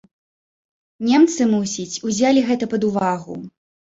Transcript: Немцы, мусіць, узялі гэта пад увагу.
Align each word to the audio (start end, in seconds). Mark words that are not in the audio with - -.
Немцы, 1.09 1.41
мусіць, 1.51 2.01
узялі 2.11 2.41
гэта 2.49 2.71
пад 2.75 2.81
увагу. 2.89 3.37